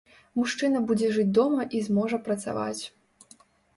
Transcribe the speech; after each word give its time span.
Мужчына 0.37 0.79
будзе 0.91 1.11
жыць 1.19 1.27
дома 1.39 1.67
і 1.81 1.85
зможа 1.91 2.17
працаваць. 2.29 2.83